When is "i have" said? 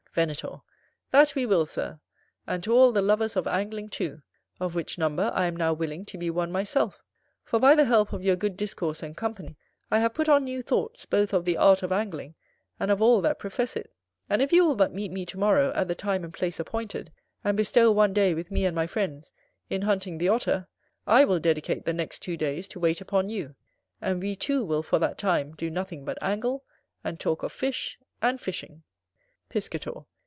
9.89-10.13